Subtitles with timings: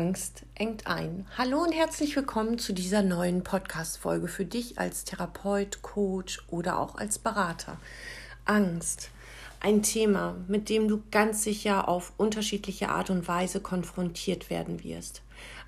[0.00, 1.26] Angst engt ein.
[1.36, 6.94] Hallo und herzlich willkommen zu dieser neuen Podcast-Folge für dich als Therapeut, Coach oder auch
[6.94, 7.76] als Berater.
[8.46, 9.10] Angst.
[9.60, 15.20] Ein Thema, mit dem du ganz sicher auf unterschiedliche Art und Weise konfrontiert werden wirst.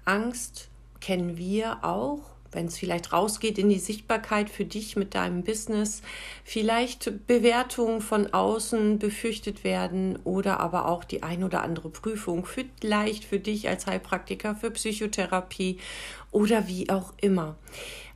[0.07, 0.69] Angst
[1.03, 6.03] kennen wir auch wenn es vielleicht rausgeht in die Sichtbarkeit für dich mit deinem Business,
[6.45, 13.25] vielleicht Bewertungen von außen befürchtet werden oder aber auch die ein oder andere Prüfung, vielleicht
[13.25, 15.79] für dich als Heilpraktiker, für Psychotherapie
[16.31, 17.57] oder wie auch immer.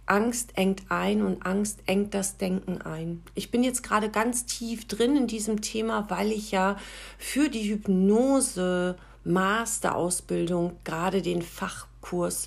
[0.06, 3.22] Angst engt ein und Angst engt das Denken ein.
[3.34, 6.76] Ich bin jetzt gerade ganz tief drin in diesem Thema, weil ich ja
[7.18, 12.46] für die Hypnose Masterausbildung gerade den Fachkurs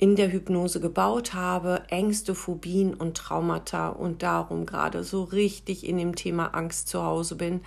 [0.00, 5.98] in der Hypnose gebaut habe, Ängste, Phobien und Traumata und darum gerade so richtig in
[5.98, 7.60] dem Thema Angst zu Hause bin.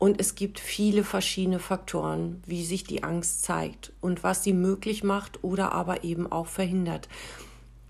[0.00, 5.04] Und es gibt viele verschiedene Faktoren, wie sich die Angst zeigt und was sie möglich
[5.04, 7.08] macht oder aber eben auch verhindert.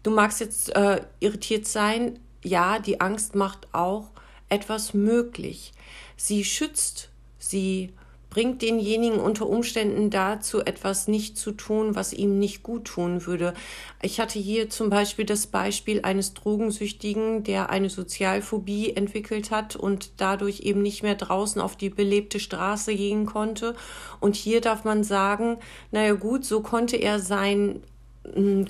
[0.03, 4.11] Du magst jetzt äh, irritiert sein, ja, die Angst macht auch
[4.51, 5.73] etwas möglich.
[6.19, 7.09] Sie schützt,
[7.39, 7.95] sie
[8.37, 13.55] bringt denjenigen unter Umständen dazu, etwas nicht zu tun, was ihm nicht gut tun würde.
[14.03, 20.21] Ich hatte hier zum Beispiel das Beispiel eines Drogensüchtigen, der eine Sozialphobie entwickelt hat und
[20.21, 23.75] dadurch eben nicht mehr draußen auf die belebte Straße gehen konnte.
[24.21, 25.57] Und hier darf man sagen,
[25.91, 27.81] naja gut, so konnte er sein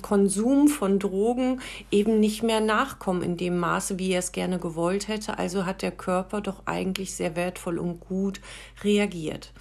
[0.01, 5.07] Konsum von Drogen eben nicht mehr nachkommen in dem Maße, wie er es gerne gewollt
[5.07, 5.37] hätte.
[5.37, 8.41] Also hat der Körper doch eigentlich sehr wertvoll und gut
[8.83, 9.51] reagiert.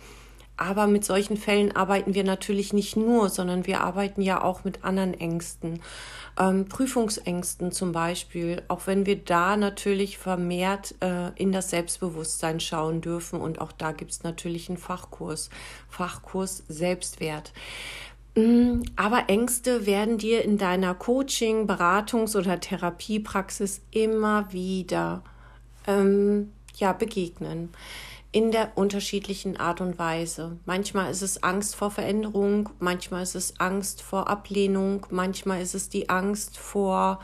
[0.57, 4.85] Aber mit solchen Fällen arbeiten wir natürlich nicht nur, sondern wir arbeiten ja auch mit
[4.85, 5.81] anderen Ängsten.
[6.39, 13.03] Ähm, Prüfungsängsten zum Beispiel, auch wenn wir da natürlich vermehrt äh, in das Selbstbewusstsein schauen
[13.03, 13.41] dürfen.
[13.41, 15.51] Und auch da gibt es natürlich einen Fachkurs,
[15.91, 17.53] Fachkurs Selbstwert.
[18.37, 25.23] Mm, aber Ängste werden dir in deiner Coaching, Beratungs- oder Therapiepraxis immer wieder
[25.87, 27.71] ähm, ja, begegnen.
[28.33, 30.59] In der unterschiedlichen Art und Weise.
[30.67, 35.89] Manchmal ist es Angst vor Veränderung, manchmal ist es Angst vor Ablehnung, manchmal ist es
[35.89, 37.21] die Angst vor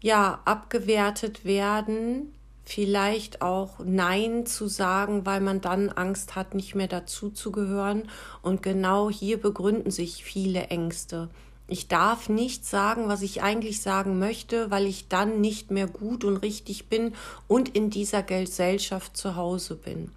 [0.00, 2.32] ja, abgewertet werden
[2.64, 8.08] vielleicht auch Nein zu sagen, weil man dann Angst hat, nicht mehr dazu zu gehören.
[8.42, 11.28] Und genau hier begründen sich viele Ängste.
[11.68, 16.24] Ich darf nicht sagen, was ich eigentlich sagen möchte, weil ich dann nicht mehr gut
[16.24, 17.14] und richtig bin
[17.48, 20.10] und in dieser Gesellschaft zu Hause bin.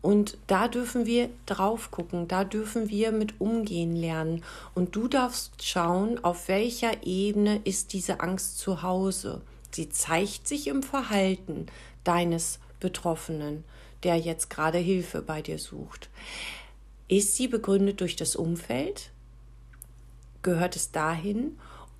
[0.00, 4.44] Und da dürfen wir drauf gucken, da dürfen wir mit umgehen lernen.
[4.74, 9.40] Und du darfst schauen, auf welcher Ebene ist diese Angst zu Hause.
[9.70, 11.66] Sie zeigt sich im Verhalten
[12.04, 13.64] deines Betroffenen,
[14.02, 16.08] der jetzt gerade Hilfe bei dir sucht.
[17.08, 19.10] Ist sie begründet durch das Umfeld?
[20.42, 21.58] Gehört es dahin?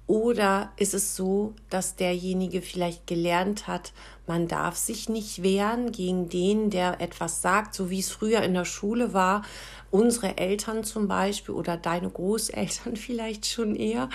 [0.09, 3.93] Oder ist es so, dass derjenige vielleicht gelernt hat,
[4.27, 8.55] man darf sich nicht wehren gegen den, der etwas sagt, so wie es früher in
[8.55, 9.43] der Schule war,
[9.91, 14.09] unsere Eltern zum Beispiel oder deine Großeltern vielleicht schon eher,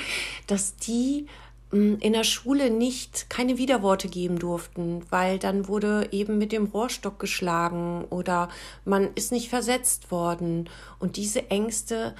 [0.47, 1.27] dass die
[1.73, 7.17] in der Schule nicht keine Widerworte geben durften, weil dann wurde eben mit dem Rohrstock
[7.19, 8.49] geschlagen oder
[8.85, 10.69] man ist nicht versetzt worden.
[10.99, 12.13] Und diese Ängste,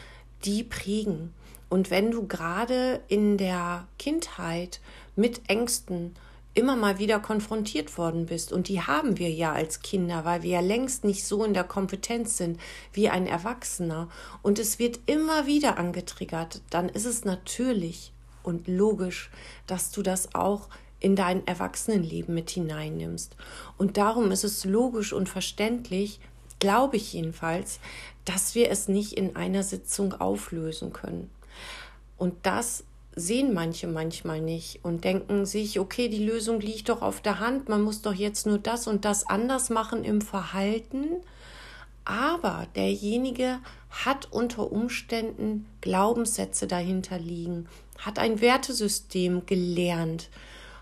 [0.44, 1.34] die prägen.
[1.70, 4.80] Und wenn du gerade in der Kindheit
[5.16, 6.16] mit Ängsten
[6.56, 10.52] immer mal wieder konfrontiert worden bist, und die haben wir ja als Kinder, weil wir
[10.52, 12.60] ja längst nicht so in der Kompetenz sind
[12.92, 14.10] wie ein Erwachsener,
[14.42, 18.14] und es wird immer wieder angetriggert, dann ist es natürlich
[18.44, 19.32] und logisch,
[19.68, 23.36] dass du das auch in dein Erwachsenenleben mit hineinnimmst.
[23.78, 26.20] Und darum ist es logisch und verständlich,
[26.60, 27.80] glaube ich jedenfalls,
[28.26, 31.30] dass wir es nicht in einer Sitzung auflösen können.
[32.18, 37.22] Und das sehen manche manchmal nicht und denken sich, okay, die Lösung liegt doch auf
[37.22, 41.08] der Hand, man muss doch jetzt nur das und das anders machen im Verhalten.
[42.06, 43.60] Aber derjenige
[43.90, 47.68] hat unter Umständen Glaubenssätze dahinter liegen,
[48.06, 50.30] hat ein Wertesystem gelernt,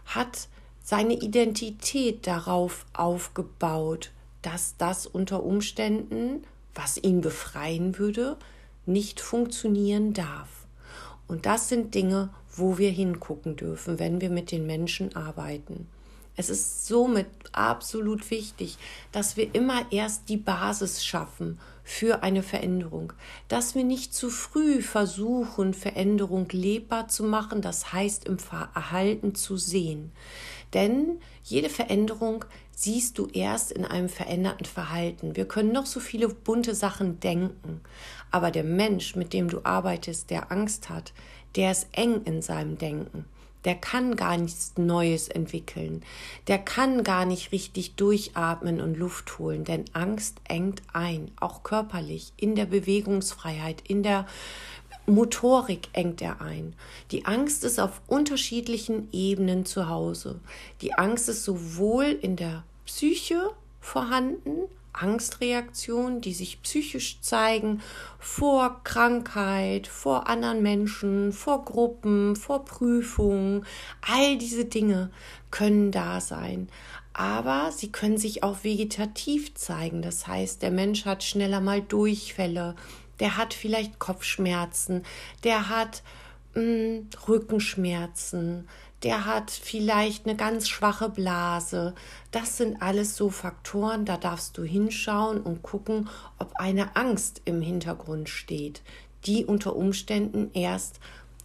[0.05, 0.47] hat
[0.83, 8.37] seine Identität darauf aufgebaut, dass das unter Umständen, was ihn befreien würde,
[8.85, 10.49] nicht funktionieren darf.
[11.27, 15.87] Und das sind Dinge, wo wir hingucken dürfen, wenn wir mit den Menschen arbeiten.
[16.41, 18.79] Es ist somit absolut wichtig,
[19.11, 23.13] dass wir immer erst die Basis schaffen für eine Veränderung,
[23.47, 29.55] dass wir nicht zu früh versuchen, Veränderung lebbar zu machen, das heißt im Verhalten zu
[29.55, 30.11] sehen.
[30.73, 35.35] Denn jede Veränderung siehst du erst in einem veränderten Verhalten.
[35.35, 37.81] Wir können noch so viele bunte Sachen denken,
[38.31, 41.13] aber der Mensch, mit dem du arbeitest, der Angst hat,
[41.55, 43.25] der ist eng in seinem Denken.
[43.65, 46.03] Der kann gar nichts Neues entwickeln.
[46.47, 52.33] Der kann gar nicht richtig durchatmen und Luft holen, denn Angst engt ein, auch körperlich,
[52.37, 54.25] in der Bewegungsfreiheit, in der
[55.05, 56.73] Motorik engt er ein.
[57.11, 60.39] Die Angst ist auf unterschiedlichen Ebenen zu Hause.
[60.81, 67.81] Die Angst ist sowohl in der Psyche vorhanden, Angstreaktionen, die sich psychisch zeigen,
[68.19, 73.65] vor Krankheit, vor anderen Menschen, vor Gruppen, vor Prüfungen.
[74.01, 75.11] All diese Dinge
[75.49, 76.69] können da sein.
[77.13, 80.01] Aber sie können sich auch vegetativ zeigen.
[80.01, 82.75] Das heißt, der Mensch hat schneller mal Durchfälle,
[83.19, 85.03] der hat vielleicht Kopfschmerzen,
[85.43, 86.01] der hat
[86.55, 88.67] mh, hm, Rückenschmerzen,
[89.03, 91.95] der hat vielleicht eine ganz schwache Blase.
[92.31, 97.61] Das sind alles so Faktoren, da darfst du hinschauen und gucken, ob eine Angst im
[97.61, 98.81] Hintergrund steht,
[99.25, 100.99] die unter Umständen erst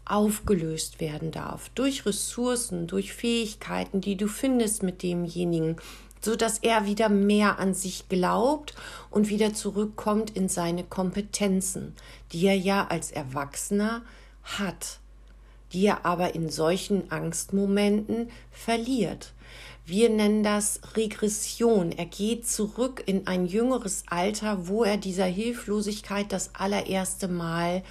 [0.04, 5.76] aufgelöst werden darf durch Ressourcen, durch Fähigkeiten, die du findest mit demjenigen,
[6.20, 8.74] so dass er wieder mehr an sich glaubt
[9.10, 11.94] und wieder zurückkommt in seine Kompetenzen,
[12.32, 14.02] die er ja als Erwachsener
[14.44, 15.00] hat
[15.76, 19.34] die er aber in solchen Angstmomenten verliert.
[19.84, 21.92] Wir nennen das Regression.
[21.92, 27.84] Er geht zurück in ein jüngeres Alter, wo er dieser Hilflosigkeit das allererste Mal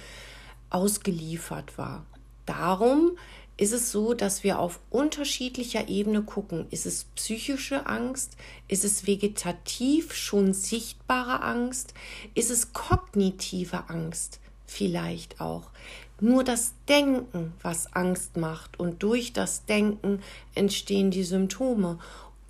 [0.68, 2.04] ausgeliefert war.
[2.44, 3.12] Darum
[3.56, 6.66] ist es so, dass wir auf unterschiedlicher Ebene gucken.
[6.70, 8.36] Ist es psychische Angst?
[8.66, 11.94] Ist es vegetativ schon sichtbare Angst?
[12.34, 14.40] Ist es kognitive Angst?
[14.66, 15.70] Vielleicht auch
[16.20, 20.22] nur das Denken, was Angst macht und durch das Denken
[20.54, 21.98] entstehen die Symptome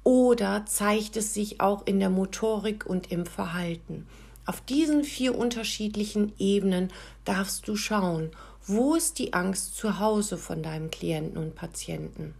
[0.04, 4.06] oder zeigt es sich auch in der Motorik und im Verhalten.
[4.46, 6.92] Auf diesen vier unterschiedlichen Ebenen
[7.24, 8.30] darfst du schauen,
[8.64, 12.34] wo ist die Angst zu Hause von deinem Klienten und Patienten.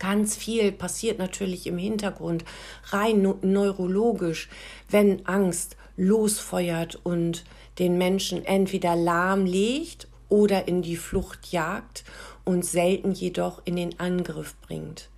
[0.00, 2.44] Ganz viel passiert natürlich im Hintergrund,
[2.90, 4.48] rein neurologisch,
[4.88, 7.44] wenn Angst losfeuert und
[7.78, 12.02] den Menschen entweder lahmlegt oder in die Flucht jagt
[12.44, 15.08] und selten jedoch in den Angriff bringt.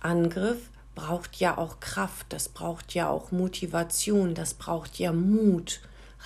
[0.00, 5.82] Angriff braucht ja auch Kraft, das braucht ja auch Motivation, das braucht ja Mut,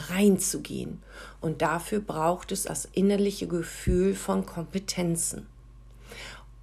[0.09, 1.03] reinzugehen.
[1.41, 5.49] Und dafür braucht es das innerliche Gefühl von Kompetenzen.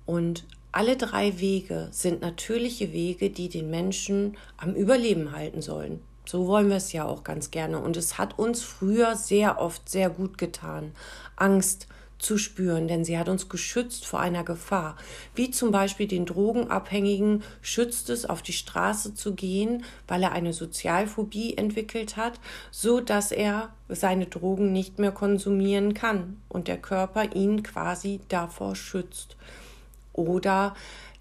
[0.06, 6.00] Und alle drei Wege sind natürliche Wege, die den Menschen am Überleben halten sollen.
[6.28, 7.80] So wollen wir es ja auch ganz gerne.
[7.80, 10.92] Und es hat uns früher sehr oft sehr gut getan,
[11.36, 11.88] Angst
[12.18, 14.96] zu spüren, denn sie hat uns geschützt vor einer Gefahr.
[15.36, 20.54] Wie zum Beispiel den Drogenabhängigen schützt es, auf die Straße zu gehen, weil er eine
[20.54, 22.40] Sozialphobie entwickelt hat,
[22.72, 28.76] so dass er seine Drogen nicht mehr konsumieren kann und der Körper ihn quasi davor
[28.76, 29.36] schützt.
[30.14, 30.76] Oder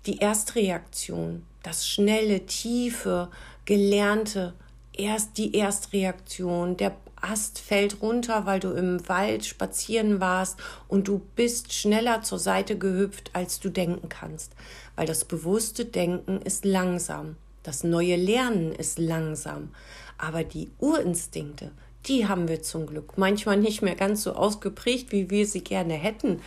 [0.06, 3.31] die Erstreaktion, das schnelle, tiefe,
[3.64, 4.55] gelernte,
[4.93, 6.94] erst die Erstreaktion, der
[7.25, 12.79] Ast fällt runter, weil du im Wald spazieren warst und du bist schneller zur Seite
[12.79, 14.53] gehüpft, als du denken kannst,
[14.94, 19.71] weil das bewusste Denken ist langsam, das neue Lernen ist langsam,
[20.19, 21.71] aber die Urinstinkte,
[22.07, 25.95] die haben wir zum Glück manchmal nicht mehr ganz so ausgeprägt, wie wir sie gerne
[25.95, 26.43] hätten,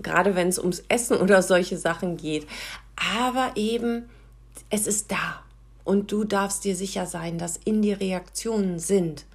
[0.00, 2.46] gerade wenn es ums Essen oder solche Sachen geht.
[3.18, 4.08] Aber eben,
[4.70, 5.42] es ist da.
[5.84, 9.26] Und du darfst dir sicher sein, dass in die Reaktionen sind.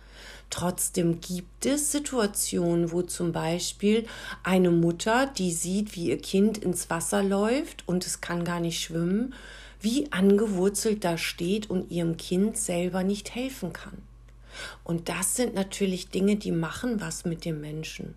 [0.49, 4.05] Trotzdem gibt es Situationen, wo zum Beispiel
[4.43, 8.81] eine Mutter, die sieht, wie ihr Kind ins Wasser läuft und es kann gar nicht
[8.81, 9.33] schwimmen,
[9.81, 14.01] wie angewurzelt da steht und ihrem Kind selber nicht helfen kann.
[14.83, 18.15] Und das sind natürlich Dinge, die machen was mit dem Menschen.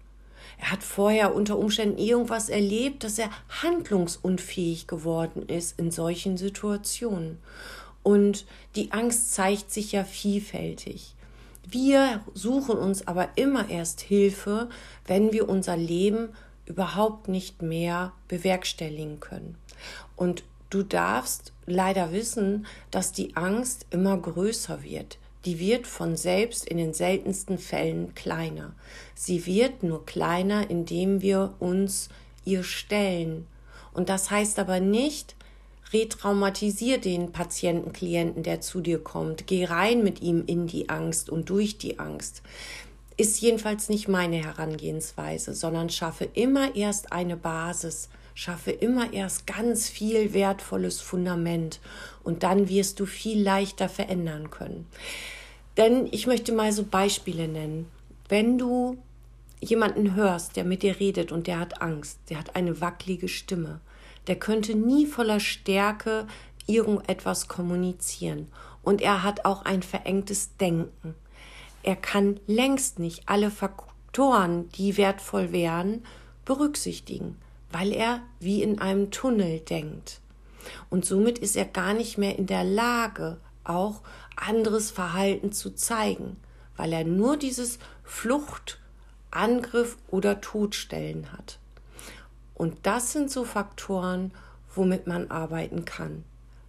[0.59, 3.31] Er hat vorher unter Umständen irgendwas erlebt, dass er
[3.63, 7.39] handlungsunfähig geworden ist in solchen Situationen.
[8.03, 8.47] Und
[8.77, 11.15] die Angst zeigt sich ja vielfältig.
[11.69, 14.69] Wir suchen uns aber immer erst Hilfe,
[15.07, 16.31] wenn wir unser Leben
[16.67, 19.57] überhaupt nicht mehr bewerkstelligen können.
[20.17, 25.19] Und du darfst leider wissen, dass die Angst immer größer wird.
[25.45, 28.75] Die wird von selbst in den seltensten Fällen kleiner.
[29.14, 32.09] Sie wird nur kleiner, indem wir uns
[32.45, 33.47] ihr stellen.
[33.93, 35.35] Und das heißt aber nicht,
[35.93, 39.47] retraumatisier den Patienten, Klienten, der zu dir kommt.
[39.47, 42.43] Geh rein mit ihm in die Angst und durch die Angst.
[43.17, 49.89] Ist jedenfalls nicht meine Herangehensweise, sondern schaffe immer erst eine Basis, schaffe immer erst ganz
[49.89, 51.81] viel wertvolles Fundament
[52.23, 54.87] und dann wirst du viel leichter verändern können.
[55.77, 57.87] Denn ich möchte mal so Beispiele nennen.
[58.29, 58.97] Wenn du
[59.61, 63.81] jemanden hörst, der mit dir redet und der hat Angst, der hat eine wackelige Stimme,
[64.31, 66.29] der könnte nie voller Stärke
[66.69, 68.47] irgendetwas kommunizieren.
[68.81, 71.17] Und er hat auch ein verengtes Denken.
[71.83, 76.05] Er kann längst nicht alle Faktoren, die wertvoll wären,
[76.45, 77.39] berücksichtigen,
[77.73, 80.21] weil er wie in einem Tunnel denkt.
[80.91, 84.03] Und somit ist er gar nicht mehr in der Lage, auch
[84.37, 86.37] anderes Verhalten zu zeigen,
[86.77, 88.79] weil er nur dieses Flucht,
[89.33, 91.60] Angriff oder Todstellen hat.
[92.61, 94.33] Und das sind so Faktoren,
[94.75, 96.25] womit man arbeiten kann.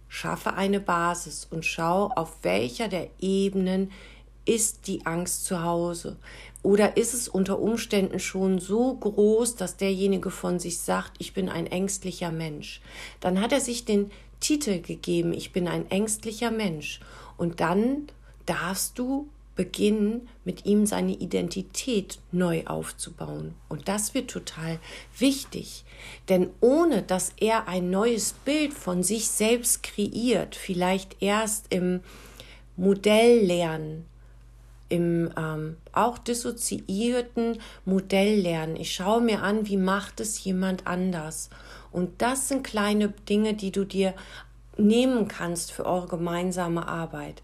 [0.08, 3.92] Schaffe eine Basis und schau, auf welcher der Ebenen
[4.46, 6.16] ist die Angst zu Hause.
[6.62, 11.50] Oder ist es unter Umständen schon so groß, dass derjenige von sich sagt, ich bin
[11.50, 12.80] ein ängstlicher Mensch?
[13.20, 17.00] Dann hat er sich den Titel gegeben, ich bin ein ängstlicher Mensch.
[17.36, 18.06] Und dann
[18.46, 19.28] darfst du
[19.62, 23.54] beginnen, mit ihm seine Identität neu aufzubauen.
[23.68, 24.80] Und das wird total
[25.16, 25.84] wichtig.
[26.28, 32.00] Denn ohne dass er ein neues Bild von sich selbst kreiert, vielleicht erst im
[32.76, 34.04] Modelllernen,
[34.88, 38.74] im ähm, auch dissoziierten Modelllernen.
[38.74, 41.50] Ich schaue mir an, wie macht es jemand anders.
[41.92, 44.12] Und das sind kleine Dinge, die du dir
[44.76, 47.42] nehmen kannst für eure gemeinsame Arbeit.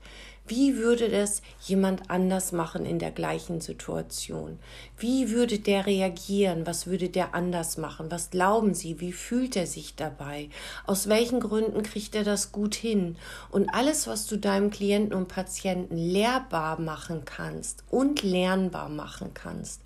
[0.49, 4.59] Wie würde das jemand anders machen in der gleichen Situation?
[4.97, 6.67] Wie würde der reagieren?
[6.67, 8.11] Was würde der anders machen?
[8.11, 8.99] Was glauben Sie?
[8.99, 10.49] Wie fühlt er sich dabei?
[10.87, 13.17] Aus welchen Gründen kriegt er das gut hin?
[13.50, 19.83] Und alles, was du deinem Klienten und Patienten lehrbar machen kannst und lernbar machen kannst,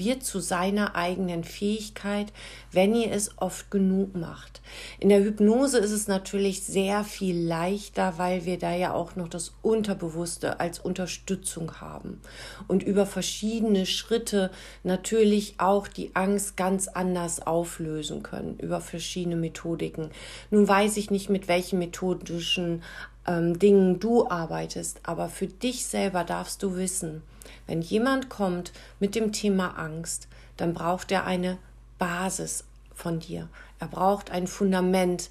[0.00, 2.32] wird zu seiner eigenen Fähigkeit,
[2.72, 4.60] wenn ihr es oft genug macht.
[4.98, 9.28] In der Hypnose ist es natürlich sehr viel leichter, weil wir da ja auch noch
[9.28, 12.20] das Unterbewusste als Unterstützung haben
[12.66, 14.50] und über verschiedene Schritte
[14.82, 20.10] natürlich auch die Angst ganz anders auflösen können, über verschiedene Methodiken.
[20.50, 22.82] Nun weiß ich nicht, mit welchen methodischen
[23.26, 27.22] ähm, Dingen du arbeitest, aber für dich selber darfst du wissen,
[27.66, 31.58] wenn jemand kommt mit dem Thema Angst, dann braucht er eine
[31.98, 33.48] Basis von dir.
[33.78, 35.30] Er braucht ein Fundament,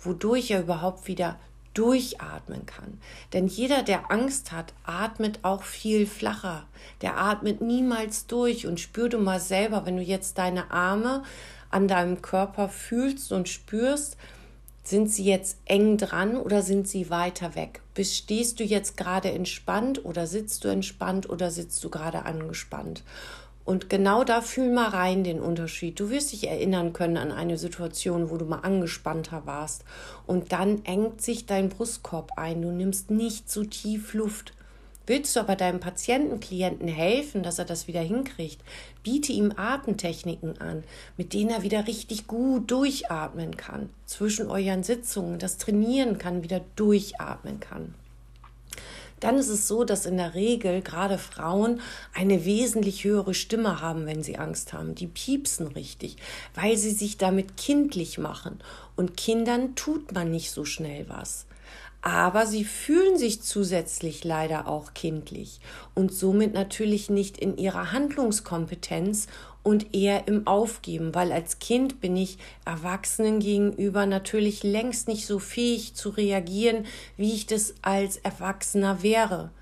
[0.00, 1.38] wodurch er überhaupt wieder
[1.74, 3.00] durchatmen kann.
[3.32, 6.66] Denn jeder, der Angst hat, atmet auch viel flacher.
[7.00, 11.22] Der atmet niemals durch und spür du mal selber, wenn du jetzt deine Arme
[11.70, 14.16] an deinem Körper fühlst und spürst,
[14.82, 17.82] sind sie jetzt eng dran oder sind sie weiter weg?
[18.00, 23.04] Stehst du jetzt gerade entspannt oder sitzt du entspannt oder sitzt du gerade angespannt?
[23.64, 26.00] Und genau da fühl mal rein den Unterschied.
[26.00, 29.84] Du wirst dich erinnern können an eine Situation, wo du mal angespannter warst.
[30.26, 32.60] Und dann engt sich dein Brustkorb ein.
[32.60, 34.52] Du nimmst nicht so tief Luft.
[35.06, 38.60] Willst du aber deinem Patienten, Klienten helfen, dass er das wieder hinkriegt,
[39.02, 40.84] biete ihm Atemtechniken an,
[41.16, 43.90] mit denen er wieder richtig gut durchatmen kann.
[44.06, 47.94] Zwischen euren Sitzungen, das trainieren kann, wieder durchatmen kann.
[49.18, 51.80] Dann ist es so, dass in der Regel gerade Frauen
[52.12, 54.96] eine wesentlich höhere Stimme haben, wenn sie Angst haben.
[54.96, 56.16] Die piepsen richtig,
[56.54, 58.60] weil sie sich damit kindlich machen.
[58.96, 61.46] Und Kindern tut man nicht so schnell was
[62.02, 65.60] aber sie fühlen sich zusätzlich leider auch kindlich
[65.94, 69.28] und somit natürlich nicht in ihrer Handlungskompetenz
[69.62, 75.38] und eher im Aufgeben, weil als Kind bin ich Erwachsenen gegenüber natürlich längst nicht so
[75.38, 79.52] fähig zu reagieren, wie ich das als Erwachsener wäre.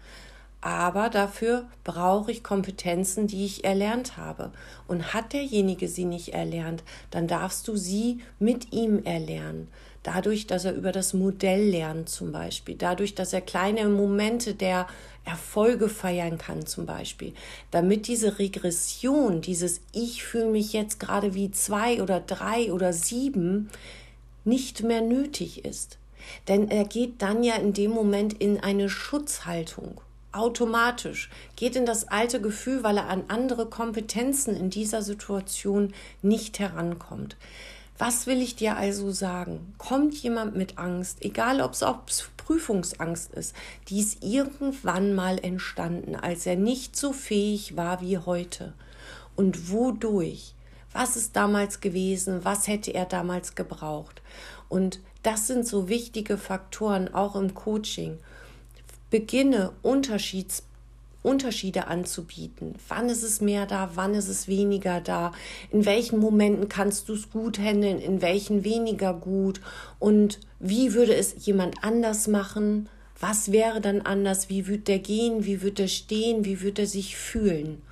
[0.62, 4.52] Aber dafür brauche ich Kompetenzen, die ich erlernt habe.
[4.88, 9.68] Und hat derjenige sie nicht erlernt, dann darfst du sie mit ihm erlernen
[10.02, 14.86] dadurch, dass er über das Modell lernt zum Beispiel, dadurch, dass er kleine Momente der
[15.24, 17.34] Erfolge feiern kann zum Beispiel,
[17.70, 23.68] damit diese Regression, dieses Ich fühle mich jetzt gerade wie zwei oder drei oder sieben
[24.44, 25.98] nicht mehr nötig ist.
[26.48, 30.00] Denn er geht dann ja in dem Moment in eine Schutzhaltung
[30.32, 35.92] automatisch, geht in das alte Gefühl, weil er an andere Kompetenzen in dieser Situation
[36.22, 37.36] nicht herankommt.
[38.00, 39.74] Was will ich dir also sagen?
[39.76, 43.54] Kommt jemand mit Angst, egal ob es Prüfungsangst ist,
[43.88, 48.72] die ist irgendwann mal entstanden, als er nicht so fähig war wie heute.
[49.36, 50.54] Und wodurch?
[50.94, 52.42] Was ist damals gewesen?
[52.42, 54.22] Was hätte er damals gebraucht?
[54.70, 58.16] Und das sind so wichtige Faktoren auch im Coaching.
[59.10, 60.62] Beginne Unterschieds
[61.22, 62.74] Unterschiede anzubieten.
[62.88, 65.32] Wann ist es mehr da, wann ist es weniger da,
[65.70, 69.60] in welchen Momenten kannst du es gut handeln, in welchen weniger gut
[69.98, 75.44] und wie würde es jemand anders machen, was wäre dann anders, wie würde der gehen,
[75.44, 77.82] wie würde er stehen, wie würde er sich fühlen.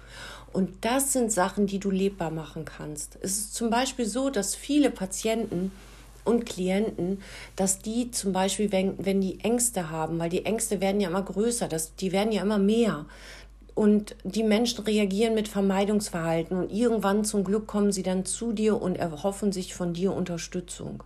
[0.53, 3.19] Und das sind Sachen, die du lebbar machen kannst.
[3.21, 5.71] Es ist zum Beispiel so, dass viele Patienten
[6.29, 7.23] und Klienten,
[7.57, 11.23] dass die zum Beispiel, wenn, wenn die Ängste haben, weil die Ängste werden ja immer
[11.23, 13.07] größer, das, die werden ja immer mehr.
[13.75, 18.81] Und die Menschen reagieren mit Vermeidungsverhalten und irgendwann zum Glück kommen sie dann zu dir
[18.83, 21.05] und erhoffen sich von dir Unterstützung.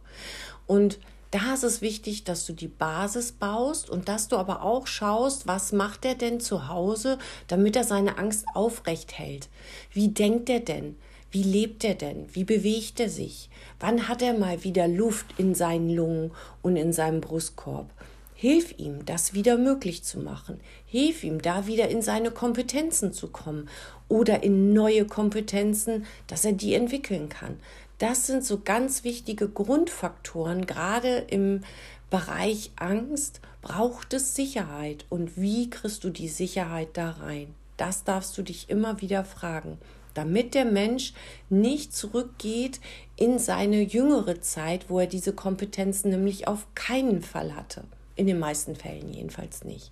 [0.66, 0.98] Und
[1.32, 5.46] da ist es wichtig, dass du die Basis baust und dass du aber auch schaust,
[5.46, 9.48] was macht er denn zu Hause, damit er seine Angst aufrecht hält.
[9.92, 10.96] Wie denkt er denn?
[11.32, 12.26] Wie lebt er denn?
[12.34, 13.48] Wie bewegt er sich?
[13.80, 17.90] Wann hat er mal wieder Luft in seinen Lungen und in seinem Brustkorb?
[18.34, 20.60] Hilf ihm, das wieder möglich zu machen.
[20.84, 23.70] Hilf ihm, da wieder in seine Kompetenzen zu kommen
[24.08, 27.58] oder in neue Kompetenzen, dass er die entwickeln kann.
[27.96, 31.62] Das sind so ganz wichtige Grundfaktoren, gerade im
[32.10, 35.06] Bereich Angst braucht es Sicherheit.
[35.08, 37.54] Und wie kriegst du die Sicherheit da rein?
[37.78, 39.78] Das darfst du dich immer wieder fragen,
[40.14, 41.14] damit der Mensch
[41.50, 42.80] nicht zurückgeht
[43.16, 47.84] in seine jüngere Zeit, wo er diese Kompetenzen nämlich auf keinen Fall hatte.
[48.14, 49.90] In den meisten Fällen jedenfalls nicht.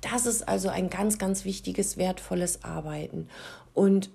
[0.00, 3.28] Das ist also ein ganz, ganz wichtiges, wertvolles Arbeiten.
[3.74, 4.10] Und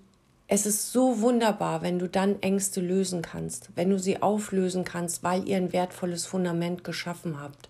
[0.47, 5.23] es ist so wunderbar, wenn du dann Ängste lösen kannst, wenn du sie auflösen kannst,
[5.23, 7.69] weil ihr ein wertvolles Fundament geschaffen habt.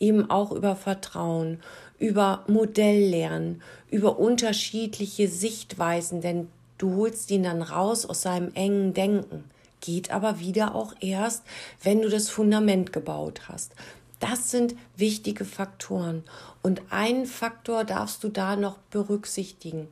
[0.00, 1.60] Eben auch über Vertrauen,
[1.98, 9.44] über Modelllernen, über unterschiedliche Sichtweisen, denn du holst ihn dann raus aus seinem engen Denken.
[9.80, 11.42] Geht aber wieder auch erst,
[11.82, 13.74] wenn du das Fundament gebaut hast.
[14.20, 16.24] Das sind wichtige Faktoren.
[16.62, 19.88] Und einen Faktor darfst du da noch berücksichtigen.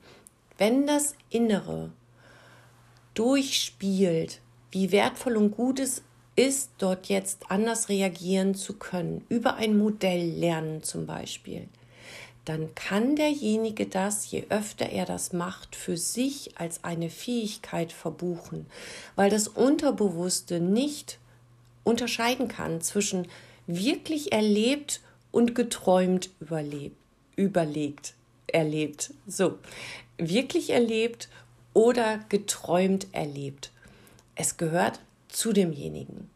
[0.56, 1.90] Wenn das Innere
[3.14, 6.02] durchspielt, wie wertvoll und gut es
[6.34, 11.68] ist, dort jetzt anders reagieren zu können, über ein Modell lernen zum Beispiel,
[12.44, 18.66] dann kann derjenige das, je öfter er das macht, für sich als eine Fähigkeit verbuchen,
[19.14, 21.18] weil das Unterbewusste nicht
[21.84, 23.28] unterscheiden kann zwischen
[23.66, 25.00] wirklich erlebt
[25.30, 26.96] und geträumt überlebt,
[27.36, 28.14] überlegt,
[28.48, 29.14] erlebt.
[29.26, 29.58] So,
[30.18, 31.28] wirklich erlebt
[31.74, 33.70] oder geträumt erlebt.
[34.34, 36.28] Es gehört zu demjenigen.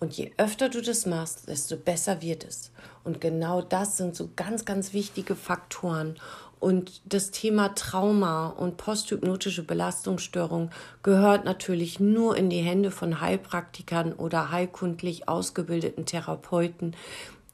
[0.00, 2.72] Und je öfter du das machst, desto besser wird es.
[3.04, 6.16] Und genau das sind so ganz, ganz wichtige Faktoren.
[6.58, 10.70] Und das Thema Trauma und posthypnotische Belastungsstörung
[11.02, 16.96] gehört natürlich nur in die Hände von Heilpraktikern oder heilkundlich ausgebildeten Therapeuten.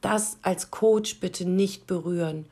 [0.00, 2.46] Das als Coach bitte nicht berühren.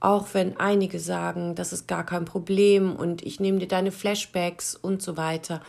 [0.00, 4.74] Auch wenn einige sagen, das ist gar kein Problem und ich nehme dir deine Flashbacks
[4.74, 5.62] und so weiter.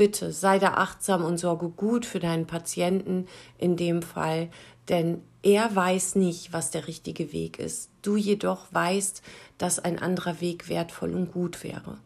[0.00, 3.26] Bitte sei da achtsam und sorge gut für deinen Patienten
[3.58, 4.48] in dem Fall,
[4.88, 7.90] denn er weiß nicht, was der richtige Weg ist.
[8.00, 9.20] Du jedoch weißt,
[9.58, 11.98] dass ein anderer Weg wertvoll und gut wäre.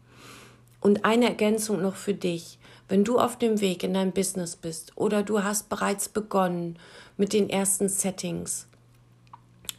[0.81, 2.59] Und eine Ergänzung noch für dich.
[2.89, 6.77] Wenn du auf dem Weg in dein Business bist oder du hast bereits begonnen
[7.15, 8.67] mit den ersten Settings,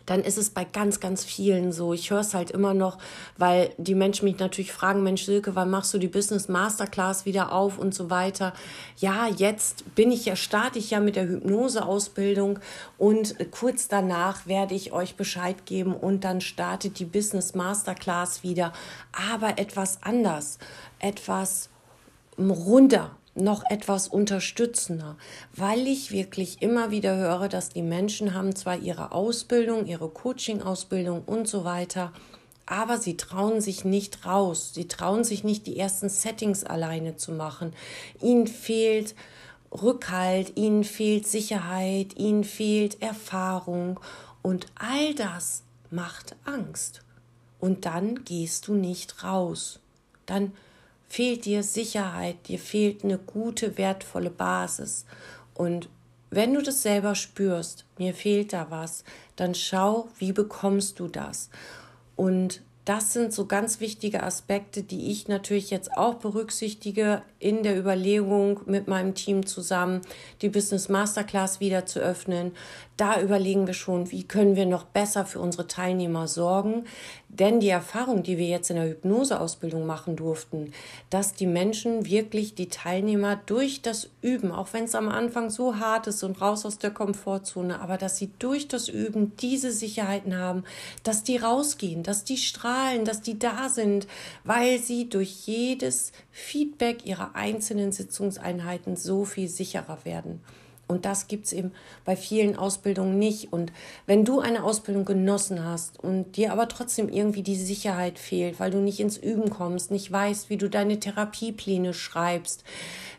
[0.07, 1.93] dann ist es bei ganz, ganz vielen so.
[1.93, 2.99] Ich höre es halt immer noch,
[3.37, 7.53] weil die Menschen mich natürlich fragen, Mensch Silke, wann machst du die Business Masterclass wieder
[7.53, 8.53] auf und so weiter.
[8.97, 12.61] Ja, jetzt bin ich ja, starte ich ja mit der Hypnoseausbildung
[12.99, 18.73] und kurz danach werde ich euch Bescheid geben und dann startet die Business Masterclass wieder,
[19.13, 20.59] aber etwas anders,
[21.01, 21.69] etwas
[22.39, 25.17] runder noch etwas unterstützender,
[25.55, 31.23] weil ich wirklich immer wieder höre, dass die Menschen haben zwar ihre Ausbildung, ihre Coaching-Ausbildung
[31.25, 32.13] und so weiter,
[32.67, 34.73] aber sie trauen sich nicht raus.
[34.75, 37.73] Sie trauen sich nicht, die ersten Settings alleine zu machen.
[38.21, 39.15] Ihnen fehlt
[39.71, 44.01] Rückhalt, ihnen fehlt Sicherheit, ihnen fehlt Erfahrung
[44.43, 47.03] und all das macht Angst.
[47.61, 49.81] Und dann gehst du nicht raus.
[50.25, 50.53] Dann
[51.09, 55.07] fehlt dir Sicherheit, dir fehlt eine gute, wertvolle Basis.
[55.55, 55.89] Und
[56.31, 59.05] wenn du das selber spürst, mir fehlt da was,
[59.37, 61.51] dann schau, wie bekommst du das.
[62.17, 67.77] Und das sind so ganz wichtige Aspekte, die ich natürlich jetzt auch berücksichtige in der
[67.77, 70.03] Überlegung mit meinem Team zusammen,
[70.41, 72.53] die Business Masterclass wieder zu öffnen.
[72.97, 76.85] Da überlegen wir schon, wie können wir noch besser für unsere Teilnehmer sorgen.
[77.29, 80.73] Denn die Erfahrung, die wir jetzt in der Hypnoseausbildung machen durften,
[81.11, 85.77] dass die Menschen wirklich die Teilnehmer durch das Üben, auch wenn es am Anfang so
[85.77, 90.37] hart ist und raus aus der Komfortzone, aber dass sie durch das Üben diese Sicherheiten
[90.37, 90.65] haben,
[91.03, 94.07] dass die rausgehen, dass die strahlen, dass die da sind,
[94.45, 100.41] weil sie durch jedes Feedback ihrer einzelnen Sitzungseinheiten so viel sicherer werden.
[100.89, 101.73] Und das gibt es eben
[102.05, 103.53] bei vielen Ausbildungen nicht.
[103.53, 103.73] Und
[104.07, 108.71] wenn du eine Ausbildung genossen hast und dir aber trotzdem irgendwie die Sicherheit fehlt, weil
[108.71, 112.63] du nicht ins Üben kommst, nicht weißt, wie du deine Therapiepläne schreibst,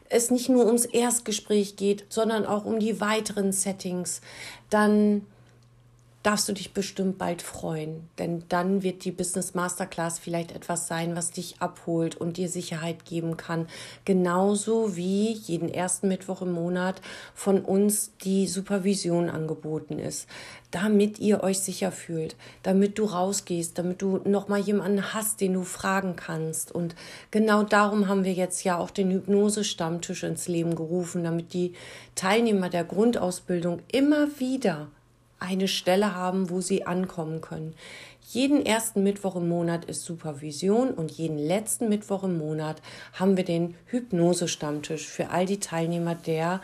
[0.09, 4.21] es nicht nur ums Erstgespräch geht, sondern auch um die weiteren Settings,
[4.69, 5.25] dann
[6.27, 11.15] darfst du dich bestimmt bald freuen, denn dann wird die Business Masterclass vielleicht etwas sein,
[11.15, 13.65] was dich abholt und dir Sicherheit geben kann.
[14.03, 16.99] Genauso wie jeden ersten Mittwoch im Monat
[17.33, 20.27] von uns die Supervision angeboten ist,
[20.69, 25.53] damit ihr euch sicher fühlt, damit du rausgehst, damit du noch mal jemanden hast, den
[25.53, 26.73] du fragen kannst.
[26.73, 26.93] Und
[27.31, 31.71] genau darum haben wir jetzt ja auch den Hypnose-Stammtisch ins Leben gerufen, damit die
[32.15, 34.89] Teilnehmer der Grundausbildung immer wieder
[35.39, 37.75] eine Stelle haben, wo sie ankommen können.
[38.29, 42.81] Jeden ersten Mittwoch im Monat ist Supervision und jeden letzten Mittwoch im Monat
[43.13, 46.61] haben wir den Hypnose-Stammtisch für all die Teilnehmer der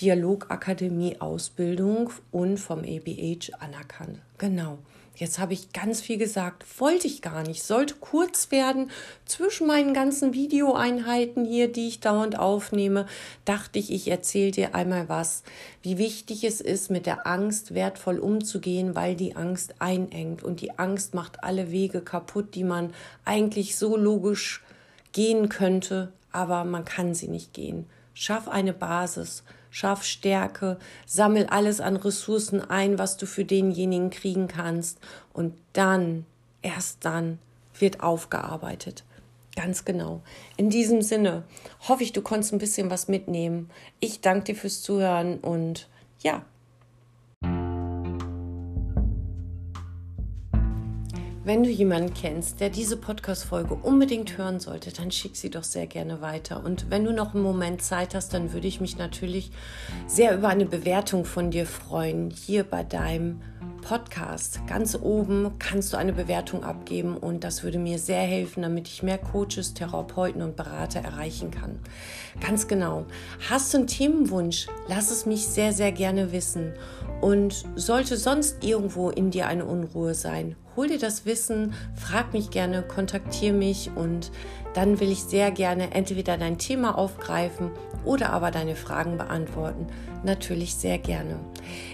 [0.00, 4.20] Dialogakademie Ausbildung und vom ABH anerkannt.
[4.36, 4.78] Genau.
[5.16, 8.90] Jetzt habe ich ganz viel gesagt, wollte ich gar nicht, sollte kurz werden.
[9.24, 13.06] Zwischen meinen ganzen Videoeinheiten hier, die ich dauernd aufnehme,
[13.46, 15.42] dachte ich, ich erzähle dir einmal was,
[15.80, 20.78] wie wichtig es ist, mit der Angst wertvoll umzugehen, weil die Angst einengt und die
[20.78, 22.92] Angst macht alle Wege kaputt, die man
[23.24, 24.62] eigentlich so logisch
[25.12, 27.86] gehen könnte, aber man kann sie nicht gehen.
[28.12, 34.48] Schaff eine Basis, schaff Stärke, sammel alles an Ressourcen ein, was du für denjenigen kriegen
[34.48, 34.98] kannst
[35.32, 36.26] und dann,
[36.62, 37.38] erst dann
[37.78, 39.04] wird aufgearbeitet.
[39.54, 40.20] Ganz genau.
[40.58, 41.44] In diesem Sinne
[41.88, 43.70] hoffe ich, du konntest ein bisschen was mitnehmen.
[44.00, 45.88] Ich danke dir fürs Zuhören und
[46.20, 46.44] ja,
[51.46, 55.86] Wenn du jemanden kennst, der diese Podcast-Folge unbedingt hören sollte, dann schick sie doch sehr
[55.86, 56.64] gerne weiter.
[56.64, 59.52] Und wenn du noch einen Moment Zeit hast, dann würde ich mich natürlich
[60.08, 63.42] sehr über eine Bewertung von dir freuen, hier bei deinem
[63.80, 64.58] Podcast.
[64.66, 69.04] Ganz oben kannst du eine Bewertung abgeben und das würde mir sehr helfen, damit ich
[69.04, 71.78] mehr Coaches, Therapeuten und Berater erreichen kann.
[72.40, 73.06] Ganz genau.
[73.48, 74.66] Hast du einen Themenwunsch?
[74.88, 76.72] Lass es mich sehr, sehr gerne wissen.
[77.20, 82.50] Und sollte sonst irgendwo in dir eine Unruhe sein, hol dir das Wissen, frag mich
[82.50, 84.30] gerne, kontaktiere mich und
[84.74, 87.70] dann will ich sehr gerne entweder dein Thema aufgreifen
[88.04, 89.86] oder aber deine Fragen beantworten.
[90.22, 91.40] Natürlich sehr gerne.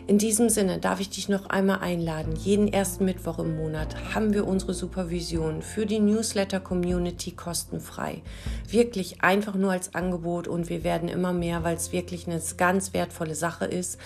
[0.07, 2.35] In diesem Sinne darf ich dich noch einmal einladen.
[2.35, 8.23] Jeden ersten Mittwoch im Monat haben wir unsere Supervision für die Newsletter-Community kostenfrei.
[8.69, 12.93] Wirklich einfach nur als Angebot und wir werden immer mehr, weil es wirklich eine ganz
[12.93, 13.99] wertvolle Sache ist.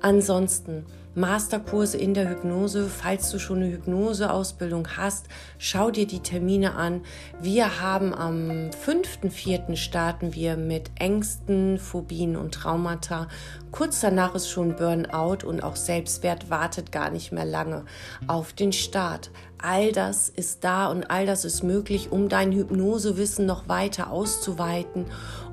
[0.00, 2.88] Ansonsten Masterkurse in der Hypnose.
[2.88, 5.26] Falls du schon eine Hypnoseausbildung hast,
[5.58, 7.02] schau dir die Termine an.
[7.40, 9.76] Wir haben am 5.4.
[9.76, 13.28] starten wir mit Ängsten, Phobien und Traumata.
[13.70, 17.84] Kurz danach ist schon Burnout und auch Selbstwert wartet gar nicht mehr lange
[18.26, 19.30] auf den Start.
[19.58, 25.06] All das ist da und all das ist möglich, um dein Hypnosewissen noch weiter auszuweiten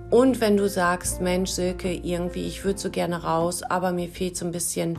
[0.10, 4.38] und wenn du sagst, Mensch, Silke, irgendwie, ich würde so gerne raus, aber mir fehlt
[4.38, 4.98] so ein bisschen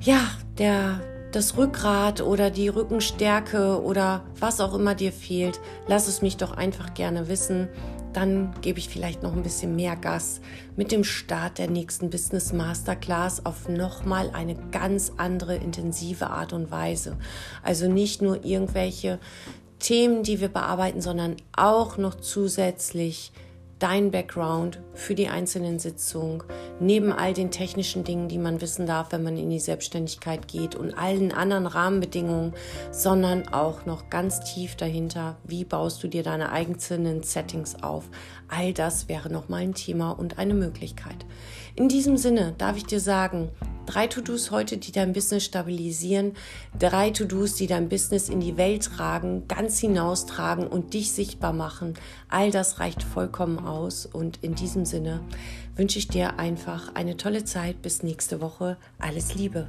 [0.00, 0.20] ja,
[0.58, 1.00] der,
[1.32, 6.52] das Rückgrat oder die Rückenstärke oder was auch immer dir fehlt, lass es mich doch
[6.52, 7.68] einfach gerne wissen.
[8.12, 10.40] Dann gebe ich vielleicht noch ein bisschen mehr Gas
[10.76, 16.70] mit dem Start der nächsten Business Masterclass auf nochmal eine ganz andere intensive Art und
[16.70, 17.16] Weise.
[17.64, 19.18] Also nicht nur irgendwelche
[19.80, 23.32] Themen, die wir bearbeiten, sondern auch noch zusätzlich
[23.84, 26.42] dein Background für die einzelnen Sitzungen,
[26.80, 30.74] neben all den technischen Dingen, die man wissen darf, wenn man in die Selbstständigkeit geht
[30.74, 32.54] und allen anderen Rahmenbedingungen,
[32.90, 38.08] sondern auch noch ganz tief dahinter, wie baust du dir deine einzelnen Settings auf.
[38.48, 41.26] All das wäre nochmal ein Thema und eine Möglichkeit.
[41.76, 43.50] In diesem Sinne darf ich dir sagen,
[43.86, 46.32] Drei To-Dos heute, die dein Business stabilisieren.
[46.78, 51.94] Drei To-Dos, die dein Business in die Welt tragen, ganz hinaustragen und dich sichtbar machen.
[52.28, 54.06] All das reicht vollkommen aus.
[54.06, 55.20] Und in diesem Sinne
[55.76, 57.82] wünsche ich dir einfach eine tolle Zeit.
[57.82, 58.76] Bis nächste Woche.
[58.98, 59.68] Alles Liebe.